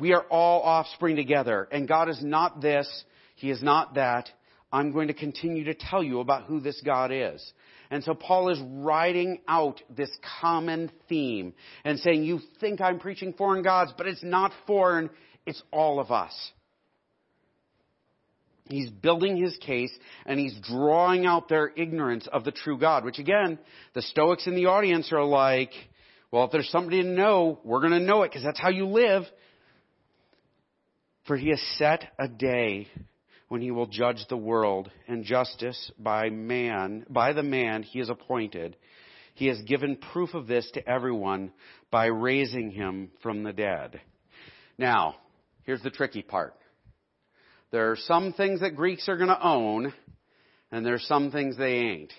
[0.00, 3.04] we are all offspring together, and God is not this,
[3.36, 4.30] He is not that.
[4.72, 7.52] I'm going to continue to tell you about who this God is.
[7.90, 11.52] And so Paul is writing out this common theme
[11.84, 15.10] and saying, you think I'm preaching foreign gods, but it's not foreign,
[15.44, 16.32] it's all of us.
[18.72, 19.92] He's building his case
[20.24, 23.58] and he's drawing out their ignorance of the true God, which again,
[23.92, 25.72] the Stoics in the audience are like,
[26.30, 28.86] well, if there's somebody to know, we're going to know it because that's how you
[28.86, 29.24] live.
[31.26, 32.88] For he has set a day
[33.48, 38.08] when he will judge the world and justice by man, by the man he has
[38.08, 38.76] appointed.
[39.34, 41.52] He has given proof of this to everyone
[41.90, 44.00] by raising him from the dead.
[44.78, 45.16] Now,
[45.64, 46.54] here's the tricky part.
[47.72, 49.94] There are some things that Greeks are going to own,
[50.70, 52.12] and there's some things they ain't.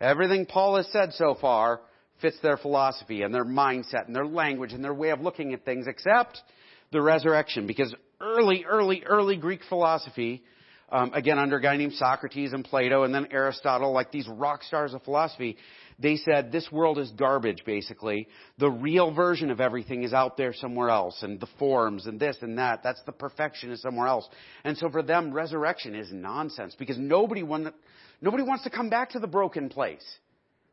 [0.00, 1.80] Everything Paul has said so far
[2.20, 5.64] fits their philosophy and their mindset and their language and their way of looking at
[5.64, 6.42] things, except
[6.90, 7.68] the resurrection.
[7.68, 10.42] Because early, early, early Greek philosophy,
[10.90, 14.62] um, again under a guy named Socrates and Plato and then Aristotle, like these rock
[14.62, 15.56] stars of philosophy,
[15.98, 18.28] they said this world is garbage, basically.
[18.58, 22.36] The real version of everything is out there somewhere else, and the forms and this
[22.40, 22.82] and that.
[22.82, 24.28] That's the perfection is somewhere else.
[24.64, 29.18] And so for them, resurrection is nonsense because nobody, nobody wants to come back to
[29.18, 30.04] the broken place,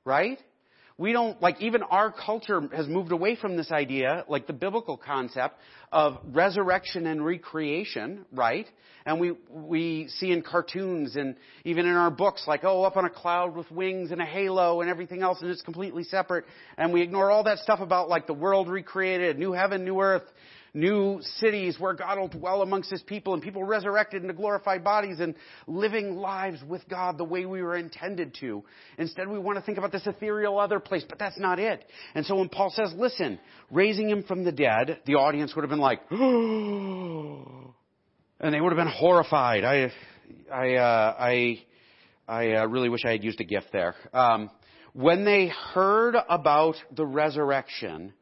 [0.03, 0.37] right?
[0.97, 4.95] We don't, like even our culture has moved away from this idea, like the biblical
[4.95, 5.55] concept
[5.91, 8.65] of resurrection and recreation, right?
[9.05, 13.03] And we, we see in cartoons and even in our books like, oh, up on
[13.03, 16.45] a cloud with wings and a halo and everything else and it's completely separate.
[16.77, 20.23] And we ignore all that stuff about like the world recreated, new heaven, new earth,
[20.75, 25.19] new cities where God will dwell amongst his people and people resurrected into glorified bodies
[25.21, 25.33] and
[25.65, 28.63] living lives with God the way we were intended to.
[28.97, 31.83] Instead, we want to think about this ethereal other place, but that's not it.
[32.13, 33.39] And so when Paul says, listen,
[33.71, 37.73] raising him from the dead, the audience would have been like, and
[38.53, 39.63] they would have been horrified.
[39.63, 39.91] I,
[40.53, 41.63] I, uh, I,
[42.27, 43.95] I uh, really wish I had used a gift there.
[44.13, 44.49] Um,
[44.93, 48.13] when they heard about the resurrection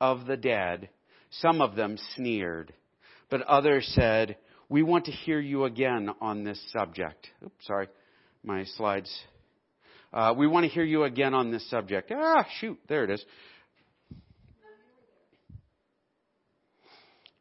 [0.00, 0.88] of the dead,
[1.40, 2.72] some of them sneered,
[3.30, 4.36] but others said,
[4.68, 7.26] We want to hear you again on this subject.
[7.44, 7.88] Oops, sorry,
[8.44, 9.12] my slides.
[10.12, 12.12] Uh, we want to hear you again on this subject.
[12.14, 13.24] Ah, shoot, there it is.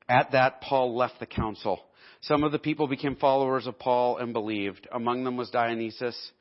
[0.08, 1.80] At that, Paul left the council.
[2.22, 4.88] Some of the people became followers of Paul and believed.
[4.92, 6.32] Among them was Dionysius,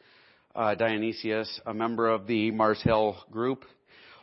[0.55, 3.65] uh, Dionysius, a member of the Mars Hill group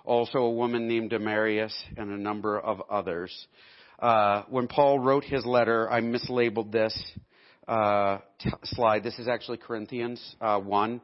[0.08, 3.48] also a woman named Damaris, and a number of others.
[4.00, 6.98] Uh, when Paul wrote his letter, I mislabeled this
[7.68, 9.04] uh, t- slide.
[9.04, 11.02] This is actually Corinthians uh, 1.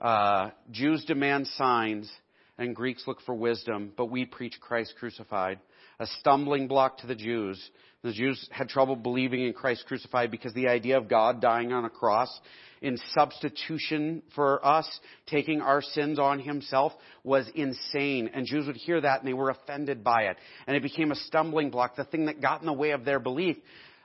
[0.00, 2.10] Uh, Jews demand signs,
[2.56, 5.60] and Greeks look for wisdom, but we preach Christ crucified.
[6.00, 7.62] A stumbling block to the Jews.
[8.02, 11.84] The Jews had trouble believing in Christ crucified because the idea of God dying on
[11.84, 12.40] a cross
[12.80, 14.88] in substitution for us,
[15.26, 18.30] taking our sins on himself, was insane.
[18.32, 20.38] And Jews would hear that and they were offended by it.
[20.66, 23.20] And it became a stumbling block, the thing that got in the way of their
[23.20, 23.58] belief.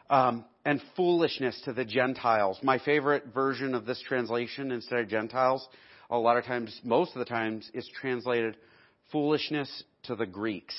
[0.10, 2.60] Um, and foolishness to the Gentiles.
[2.62, 5.68] My favorite version of this translation instead of Gentiles,
[6.10, 8.58] a lot of times, most of the times, is translated
[9.12, 10.76] foolishness to the Greeks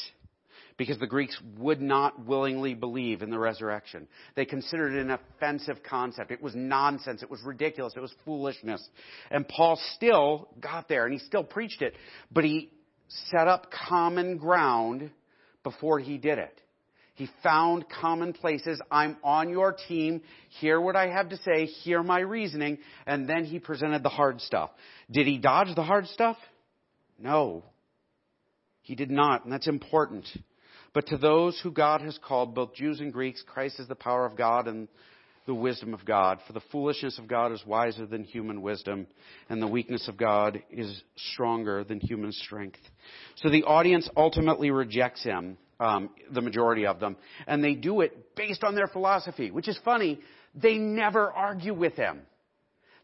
[0.76, 4.06] because the Greeks would not willingly believe in the resurrection.
[4.34, 6.30] They considered it an offensive concept.
[6.30, 7.22] It was nonsense.
[7.22, 7.94] It was ridiculous.
[7.96, 8.86] It was foolishness.
[9.30, 11.94] And Paul still got there and he still preached it,
[12.30, 12.70] but he
[13.30, 15.10] set up common ground
[15.62, 16.60] before he did it.
[17.14, 18.78] He found common places.
[18.90, 20.20] I'm on your team.
[20.60, 21.64] Hear what I have to say.
[21.64, 22.76] Hear my reasoning.
[23.06, 24.70] And then he presented the hard stuff.
[25.10, 26.36] Did he dodge the hard stuff?
[27.18, 27.64] No.
[28.82, 30.26] He did not, and that's important.
[30.96, 34.24] But to those who God has called, both Jews and Greeks, Christ is the power
[34.24, 34.88] of God and
[35.44, 36.38] the wisdom of God.
[36.46, 39.06] For the foolishness of God is wiser than human wisdom,
[39.50, 41.02] and the weakness of God is
[41.35, 42.78] stronger than human strength.
[43.35, 48.35] So the audience ultimately rejects him, um, the majority of them, and they do it
[48.35, 50.18] based on their philosophy, which is funny.
[50.54, 52.22] They never argue with him.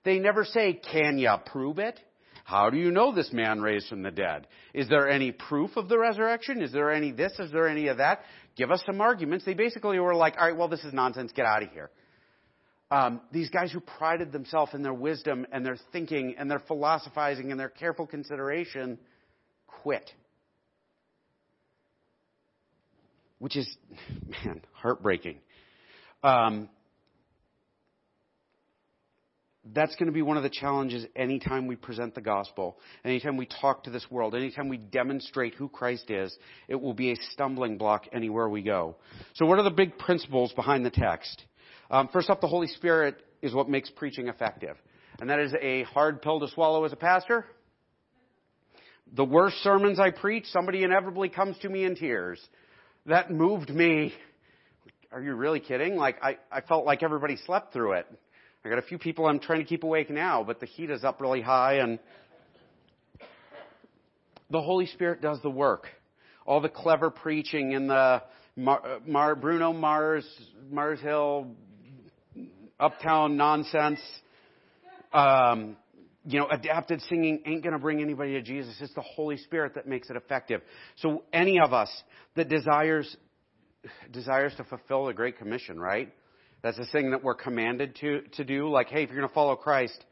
[0.02, 2.00] They never say, can you prove it?
[2.44, 4.46] How do you know this man raised from the dead?
[4.74, 6.61] Is there any proof of the resurrection?
[6.61, 7.33] Is there any this?
[7.38, 8.20] Is there any of that?
[8.57, 9.44] Give us some arguments.
[9.44, 11.33] They basically were like, all right, well, this is nonsense.
[11.35, 11.90] Get out of here.
[12.90, 17.50] Um, these guys who prided themselves in their wisdom and their thinking and their philosophizing
[17.50, 18.98] and their careful consideration
[19.66, 20.11] quit.
[23.38, 23.68] Which is,
[24.44, 25.38] man, heartbreaking.
[26.22, 26.68] Um,
[29.64, 33.46] that's going to be one of the challenges anytime we present the gospel, anytime we
[33.46, 37.79] talk to this world, anytime we demonstrate who Christ is, it will be a stumbling
[37.79, 38.96] block anywhere we go.
[39.35, 41.44] So what are the big principles behind the text?
[41.90, 44.77] Um, first up, the Holy Spirit is what makes preaching effective.
[45.20, 47.46] And that is a hard pill to swallow as a pastor.
[49.14, 52.40] The worst sermons I preach, somebody inevitably comes to me in tears.
[53.07, 54.14] That moved me.
[55.12, 55.96] Are you really kidding?
[55.96, 58.07] Like, I, I felt like everybody slept through it.
[58.64, 61.03] I got a few people I'm trying to keep awake now, but the heat is
[61.03, 61.98] up really high and
[64.51, 65.88] the Holy Spirit does the work.
[66.46, 68.22] All the clever preaching and the
[68.55, 70.25] Mar, Mar, Bruno Mars,
[70.70, 71.48] Mars Hill,
[72.79, 74.01] uptown nonsense,
[75.12, 75.77] um,
[76.25, 78.77] you know, adapted singing ain't going to bring anybody to Jesus.
[78.81, 80.61] It's the Holy Spirit that makes it effective.
[80.96, 81.90] So any of us
[82.37, 83.16] that desires
[84.12, 86.12] desires to fulfill the Great Commission, right?
[86.62, 88.68] That's the thing that we're commanded to, to do.
[88.68, 90.05] Like, hey, if you're going to follow Christ,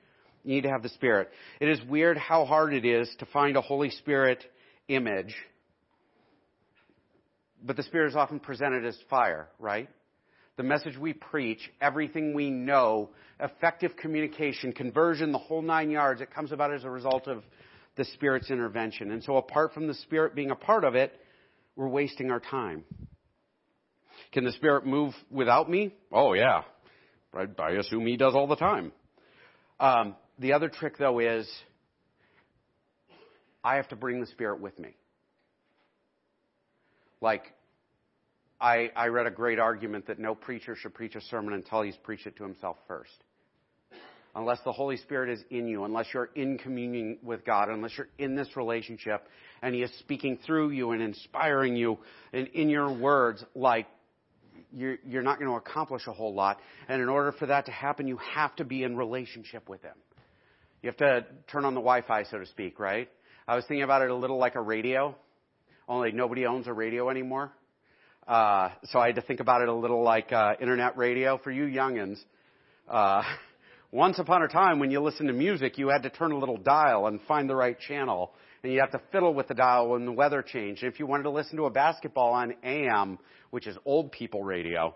[0.45, 1.31] you need to have the Spirit.
[1.61, 4.43] It is weird how hard it is to find a Holy Spirit
[4.89, 5.35] image,
[7.63, 9.89] but the Spirit is often presented as fire, right?
[10.57, 16.33] The message we preach, everything we know, effective communication, conversion, the whole nine yards, it
[16.35, 17.45] comes about as a result of
[17.97, 19.13] the Spirit's intervention.
[19.13, 21.13] And so apart from the Spirit being a part of it,
[21.77, 22.85] we're wasting our time.
[24.33, 25.95] Can the Spirit move without me?
[26.13, 26.63] Oh, yeah.
[27.35, 28.93] I, I assume He does all the time.
[29.79, 31.51] Um, the other trick, though, is
[33.63, 34.95] I have to bring the Spirit with me.
[37.21, 37.43] Like,
[38.61, 41.97] I, I read a great argument that no preacher should preach a sermon until he's
[41.97, 43.11] preached it to himself first.
[44.35, 48.09] Unless the Holy Spirit is in you, unless you're in communion with God, unless you're
[48.19, 49.27] in this relationship
[49.61, 51.99] and He is speaking through you and inspiring you
[52.33, 53.87] in, in your words, like
[54.73, 56.59] you're, you're not going to accomplish a whole lot.
[56.89, 59.97] And in order for that to happen, you have to be in relationship with Him.
[60.83, 63.09] You have to turn on the Wi-Fi, so to speak, right?
[63.47, 65.15] I was thinking about it a little like a radio,
[65.89, 67.53] only nobody owns a radio anymore.
[68.27, 71.51] Uh, so I had to think about it a little like uh, internet radio for
[71.51, 72.19] you youngins.
[72.89, 73.23] Uh,
[73.93, 76.57] once upon a time, when you listened to music, you had to turn a little
[76.57, 80.05] dial and find the right channel, and you'd have to fiddle with the dial when
[80.05, 80.83] the weather changed.
[80.83, 83.19] If you wanted to listen to a basketball on AM,
[83.51, 84.95] which is old people radio,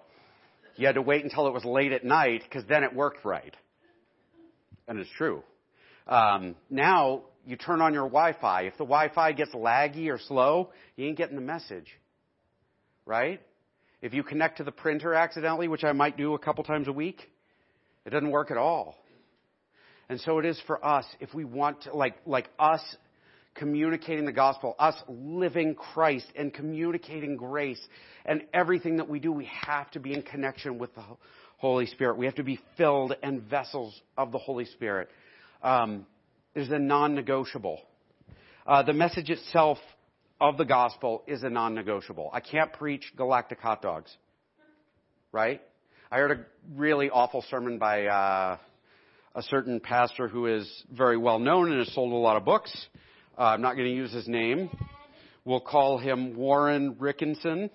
[0.76, 3.54] you had to wait until it was late at night because then it worked right.
[4.86, 5.42] And it's true.
[6.06, 8.62] Um, now you turn on your Wi-Fi.
[8.62, 11.86] If the Wi-Fi gets laggy or slow, you ain't getting the message,
[13.06, 13.40] right?
[14.02, 16.92] If you connect to the printer accidentally, which I might do a couple times a
[16.92, 17.22] week,
[18.04, 18.96] it doesn't work at all.
[20.08, 22.82] And so it is for us if we want to, like, like us
[23.54, 27.80] communicating the gospel, us living Christ and communicating grace
[28.24, 31.04] and everything that we do, we have to be in connection with the
[31.58, 32.18] Holy Spirit.
[32.18, 35.08] We have to be filled and vessels of the Holy Spirit.
[35.62, 36.06] Um,
[36.54, 37.80] is a non-negotiable.
[38.66, 39.78] Uh, the message itself
[40.40, 42.30] of the gospel is a non-negotiable.
[42.32, 44.14] I can't preach galactic hot dogs,
[45.32, 45.60] right?
[46.10, 46.46] I heard a
[46.76, 48.58] really awful sermon by uh,
[49.34, 52.72] a certain pastor who is very well known and has sold a lot of books.
[53.36, 54.70] Uh, I'm not going to use his name.
[55.44, 57.68] We'll call him Warren Rickinson.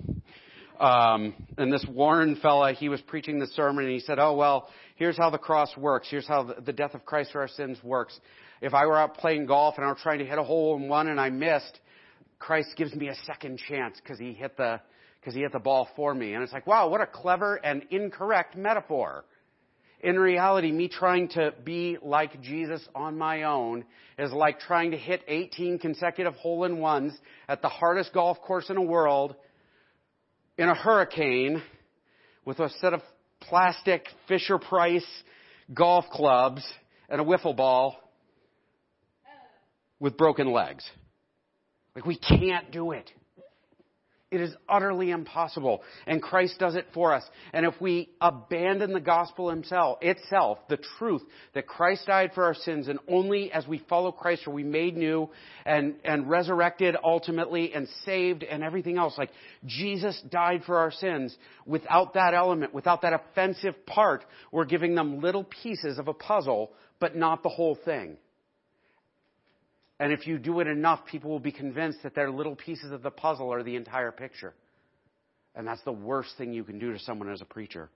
[0.80, 4.70] Um, and this Warren fella, he was preaching the sermon and he said, "Oh well,
[4.96, 6.08] here's how the cross works.
[6.10, 8.18] Here's how the, death of Christ for our sins works.
[8.62, 10.88] If I were out playing golf and I were trying to hit a hole in
[10.88, 11.82] one and I missed,
[12.40, 14.80] Christ gives me a second chance because he hit the
[15.20, 16.36] because he hit the ball for me.
[16.36, 19.26] And it's like, wow, what a clever and incorrect metaphor.
[20.02, 23.84] In reality, me trying to be like Jesus on my own
[24.18, 27.14] is like trying to hit 18 consecutive hole in ones
[27.50, 29.36] at the hardest golf course in the world
[30.58, 31.62] in a hurricane
[32.46, 33.02] with a set of
[33.42, 35.06] plastic Fisher Price
[35.74, 36.64] golf clubs
[37.10, 37.98] and a wiffle ball
[40.00, 40.90] with broken legs.
[41.94, 43.12] Like we can't do it.
[44.32, 45.82] It is utterly impossible.
[46.06, 47.24] And Christ does it for us.
[47.52, 51.24] And if we abandon the gospel himself, itself, the truth
[51.56, 54.96] that Christ died for our sins, and only as we follow Christ are we made
[54.96, 55.32] new
[55.66, 59.18] and, and resurrected ultimately and saved and everything else.
[59.18, 59.32] Like
[59.66, 61.36] Jesus died for our sins.
[61.66, 66.72] Without that element, without that offensive part, we're giving them little pieces of a puzzle,
[67.00, 68.18] but not the whole thing.
[70.00, 73.04] And if you do it enough, people will be convinced that their little pieces of
[73.04, 74.54] the puzzle are the entire picture.
[75.56, 77.90] And that's the worst thing you can do to someone as a preacher.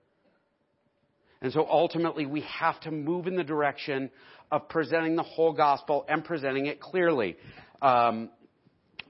[1.40, 4.10] And so ultimately, we have to move in the direction
[4.50, 7.36] of presenting the whole gospel and presenting it clearly.
[7.80, 8.30] Um,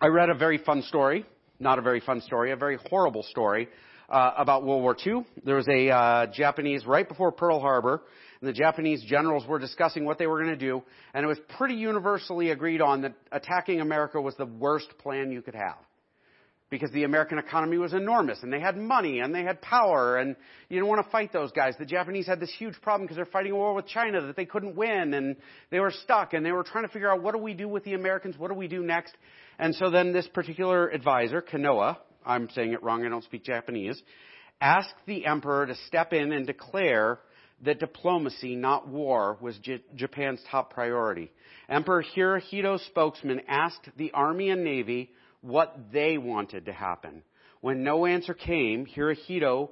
[0.00, 1.24] I read a very fun story,
[1.58, 3.68] not a very fun story, a very horrible story
[4.08, 5.24] uh, about World War II.
[5.44, 8.02] There was a uh, Japanese right before Pearl Harbor
[8.44, 10.82] and the Japanese generals were discussing what they were going to do,
[11.14, 15.40] and it was pretty universally agreed on that attacking America was the worst plan you
[15.40, 15.78] could have.
[16.68, 20.36] Because the American economy was enormous, and they had money, and they had power, and
[20.68, 21.74] you didn't want to fight those guys.
[21.78, 24.44] The Japanese had this huge problem because they're fighting a war with China that they
[24.44, 25.36] couldn't win, and
[25.70, 27.84] they were stuck, and they were trying to figure out what do we do with
[27.84, 29.14] the Americans, what do we do next?
[29.58, 34.02] And so then this particular advisor, Kanoa, I'm saying it wrong, I don't speak Japanese,
[34.60, 37.20] asked the emperor to step in and declare
[37.62, 41.30] that diplomacy, not war, was J- Japan's top priority.
[41.68, 47.22] Emperor Hirohito's spokesman asked the Army and Navy what they wanted to happen.
[47.60, 49.70] When no answer came, Hirohito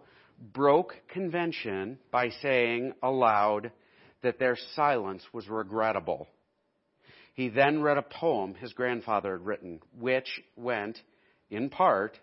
[0.53, 3.71] broke convention by saying aloud
[4.23, 6.29] that their silence was regrettable.
[7.35, 10.99] He then read a poem his grandfather had written, which went,
[11.51, 12.19] in part,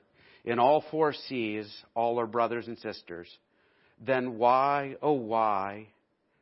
[0.46, 3.28] in all four seas, all are brothers and sisters
[4.06, 5.88] then why, oh why,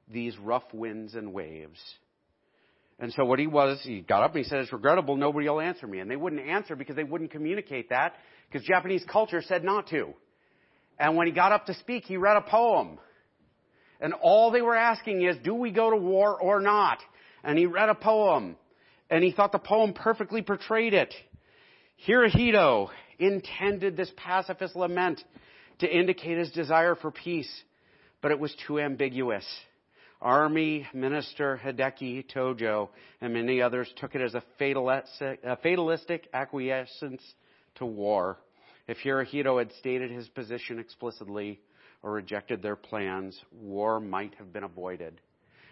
[0.07, 1.79] these rough winds and waves?
[2.99, 5.61] And so what he was, he got up and he said, it's regrettable, nobody will
[5.61, 5.99] answer me.
[5.99, 8.13] And they wouldn't answer because they wouldn't communicate that
[8.49, 10.13] because Japanese culture said not to.
[10.97, 12.97] And when he got up to speak, he read a poem.
[14.01, 16.99] And all they were asking is, do we go to war or not?
[17.43, 18.55] And he read a poem.
[19.09, 21.13] And he thought the poem perfectly portrayed it.
[22.07, 22.89] Hirohito
[23.19, 25.23] intended this pacifist lament
[25.79, 27.51] to indicate his desire for peace,
[28.21, 29.45] but it was too ambiguous.
[30.21, 32.89] Army Minister Hideki Tojo
[33.21, 37.21] and many others took it as a fatalistic, acquiescence
[37.75, 38.37] to war.
[38.87, 41.59] If Hirohito had stated his position explicitly
[42.01, 45.21] or rejected their plans, war might have been avoided.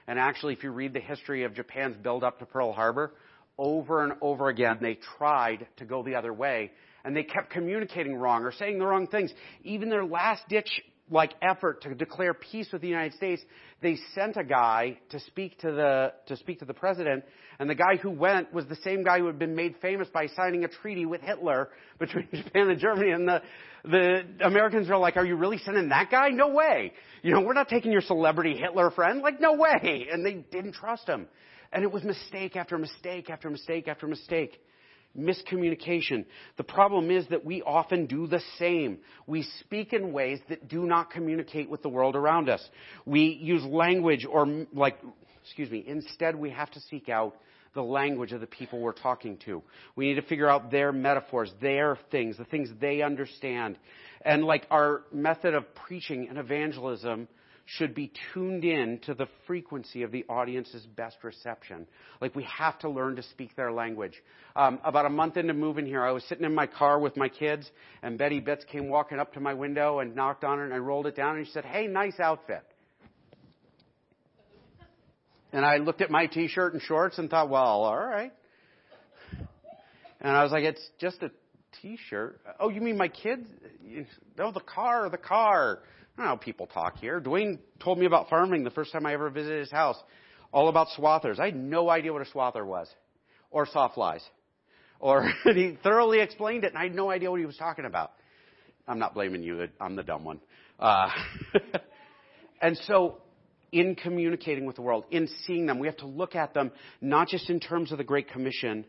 [0.07, 3.13] And actually, if you read the history of Japan's build up to Pearl Harbor,
[3.57, 6.71] over and over again, they tried to go the other way
[7.05, 9.31] and they kept communicating wrong or saying the wrong things.
[9.63, 10.81] Even their last ditch
[11.11, 13.41] like effort to declare peace with the United States,
[13.81, 17.23] they sent a guy to speak to the to speak to the president,
[17.59, 20.25] and the guy who went was the same guy who had been made famous by
[20.27, 23.11] signing a treaty with Hitler between Japan and Germany.
[23.11, 23.41] And the
[23.83, 26.29] the Americans are like, "Are you really sending that guy?
[26.29, 26.91] No way!
[27.21, 29.21] You know, we're not taking your celebrity Hitler friend.
[29.21, 31.27] Like, no way!" And they didn't trust him,
[31.75, 34.61] and it was mistake after mistake after mistake after mistake
[35.17, 36.25] miscommunication.
[36.57, 38.99] The problem is that we often do the same.
[39.27, 42.65] We speak in ways that do not communicate with the world around us.
[43.05, 44.97] We use language or like,
[45.43, 47.35] excuse me, instead we have to seek out
[47.73, 49.61] the language of the people we're talking to.
[49.97, 53.77] We need to figure out their metaphors, their things, the things they understand.
[54.23, 57.27] And like our method of preaching and evangelism
[57.65, 61.87] should be tuned in to the frequency of the audience's best reception.
[62.21, 64.13] Like we have to learn to speak their language.
[64.55, 67.27] Um, about a month into moving here, I was sitting in my car with my
[67.27, 67.69] kids,
[68.03, 70.77] and Betty Bitts came walking up to my window and knocked on it, and I
[70.77, 72.63] rolled it down, and she said, "Hey, nice outfit."
[75.55, 78.33] And I looked at my t-shirt and shorts and thought, well, all right.
[80.19, 81.31] And I was like, it's just a
[81.81, 82.41] t-shirt.
[82.59, 83.47] Oh, you mean my kids?
[84.37, 85.79] No, the car, the car.
[86.17, 87.19] I don't know how people talk here.
[87.19, 89.97] Dwayne told me about farming the first time I ever visited his house.
[90.53, 91.39] All about swathers.
[91.39, 92.87] I had no idea what a swather was.
[93.51, 94.21] Or sawflies.
[94.99, 98.11] Or he thoroughly explained it and I had no idea what he was talking about.
[98.87, 99.67] I'm not blaming you.
[99.81, 100.39] I'm the dumb one.
[100.79, 101.09] Uh,
[102.61, 103.17] and so
[103.73, 107.27] in communicating with the world, in seeing them, we have to look at them not
[107.27, 108.85] just in terms of the Great Commission,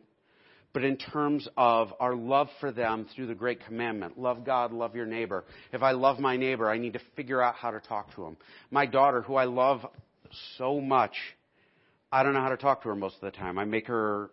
[0.76, 4.94] but in terms of our love for them through the great commandment love God, love
[4.94, 5.46] your neighbor.
[5.72, 8.36] If I love my neighbor, I need to figure out how to talk to him.
[8.70, 9.86] My daughter, who I love
[10.58, 11.14] so much,
[12.12, 13.58] I don't know how to talk to her most of the time.
[13.58, 14.28] I make her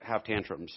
[0.00, 0.74] have tantrums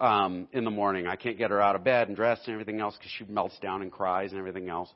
[0.00, 1.06] um, in the morning.
[1.06, 3.58] I can't get her out of bed and dressed and everything else because she melts
[3.58, 4.88] down and cries and everything else.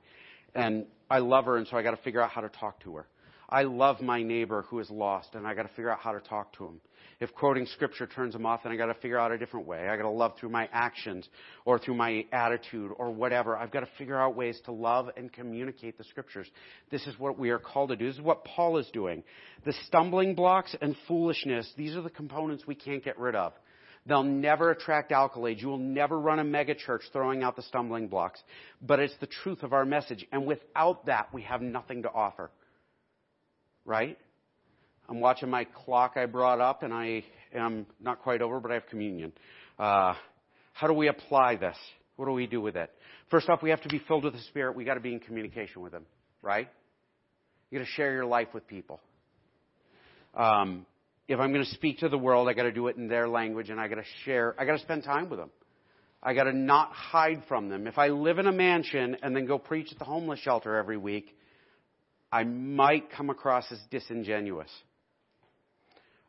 [0.54, 2.96] And I love her, and so I got to figure out how to talk to
[2.96, 3.06] her.
[3.52, 6.20] I love my neighbor who is lost, and I got to figure out how to
[6.20, 6.80] talk to him.
[7.20, 9.90] If quoting scripture turns him off, then I got to figure out a different way.
[9.90, 11.28] I got to love through my actions
[11.66, 13.54] or through my attitude or whatever.
[13.54, 16.48] I've got to figure out ways to love and communicate the scriptures.
[16.90, 18.06] This is what we are called to do.
[18.06, 19.22] This is what Paul is doing.
[19.66, 23.52] The stumbling blocks and foolishness, these are the components we can't get rid of.
[24.06, 25.60] They'll never attract accolades.
[25.60, 28.42] You will never run a megachurch throwing out the stumbling blocks.
[28.80, 30.26] But it's the truth of our message.
[30.32, 32.50] And without that, we have nothing to offer
[33.84, 34.18] right?
[35.08, 37.24] I'm watching my clock I brought up, and I
[37.54, 39.32] am not quite over, but I have communion.
[39.78, 40.14] Uh,
[40.72, 41.76] how do we apply this?
[42.16, 42.90] What do we do with it?
[43.30, 44.76] First off, we have to be filled with the Spirit.
[44.76, 46.06] We got to be in communication with Him,
[46.40, 46.68] right?
[47.70, 49.00] You got to share your life with people.
[50.34, 50.86] Um,
[51.28, 53.28] if I'm going to speak to the world, I got to do it in their
[53.28, 54.54] language, and I got to share.
[54.58, 55.50] I got to spend time with them.
[56.22, 57.86] I got to not hide from them.
[57.86, 60.96] If I live in a mansion and then go preach at the homeless shelter every
[60.96, 61.36] week,
[62.32, 64.70] I might come across as disingenuous.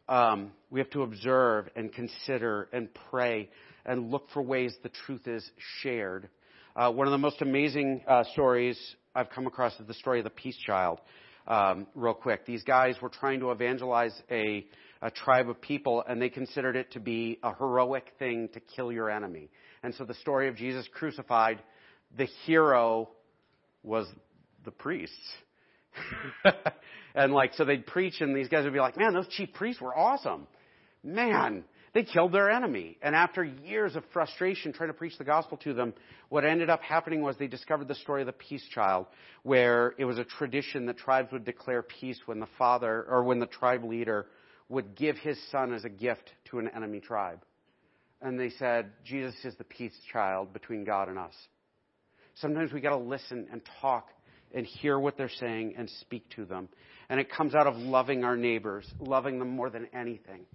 [0.10, 3.50] Um, we have to observe and consider and pray
[3.86, 5.50] and look for ways the truth is
[5.82, 6.28] shared.
[6.76, 8.78] Uh, one of the most amazing uh, stories
[9.16, 11.00] I've come across is the story of the Peace Child.
[11.48, 14.66] Um, real quick, these guys were trying to evangelize a,
[15.02, 18.92] a tribe of people, and they considered it to be a heroic thing to kill
[18.92, 19.50] your enemy.
[19.84, 21.62] And so the story of Jesus crucified,
[22.18, 23.10] the hero
[23.84, 24.06] was
[24.66, 25.16] the priests
[27.16, 29.82] and like, so they'd preach and these guys would be like, man, those chief priests
[29.82, 30.48] were awesome.
[31.04, 31.64] Man,
[31.94, 32.98] they killed their enemy.
[33.02, 35.94] And after years of frustration trying to preach the gospel to them,
[36.30, 39.06] what ended up happening was they discovered the story of the peace child,
[39.44, 43.40] where it was a tradition that tribes would declare peace when the father, or when
[43.40, 44.26] the tribe leader
[44.70, 47.44] would give his son as a gift to an enemy tribe.
[48.22, 51.36] And they said, Jesus is the peace child between God and us.
[52.36, 54.08] Sometimes we gotta listen and talk
[54.54, 56.70] and hear what they're saying and speak to them.
[57.10, 60.46] And it comes out of loving our neighbors, loving them more than anything.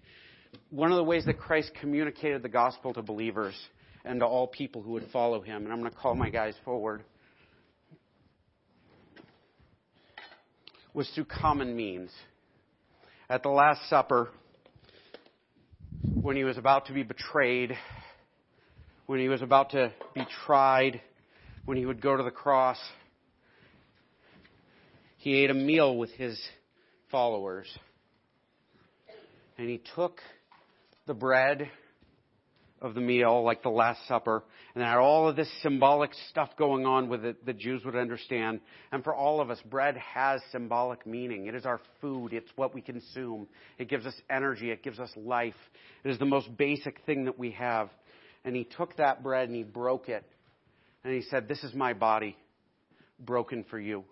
[0.71, 3.55] One of the ways that Christ communicated the gospel to believers
[4.05, 6.55] and to all people who would follow him, and I'm going to call my guys
[6.65, 7.03] forward,
[10.95, 12.11] was through common means.
[13.29, 14.31] At the Last Supper,
[16.23, 17.77] when he was about to be betrayed,
[19.07, 21.01] when he was about to be tried,
[21.67, 22.79] when he would go to the cross,
[25.19, 26.41] he ate a meal with his
[27.11, 27.67] followers.
[29.59, 30.21] And he took
[31.07, 31.69] the bread
[32.81, 34.45] of the meal, like the Last Supper,
[34.75, 38.61] and had all of this symbolic stuff going on with it that Jews would understand.
[38.93, 41.47] And for all of us, bread has symbolic meaning.
[41.47, 42.33] It is our food.
[42.33, 43.49] It's what we consume.
[43.79, 44.71] It gives us energy.
[44.71, 45.55] It gives us life.
[46.05, 47.91] It is the most basic thing that we have.
[48.45, 50.25] And he took that bread and he broke it.
[51.03, 52.37] And he said, This is my body
[53.19, 54.05] broken for you.